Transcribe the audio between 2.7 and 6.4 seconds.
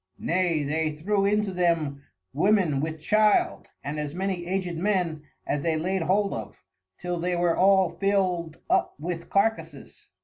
with Child, and as many Aged Men as they laid hold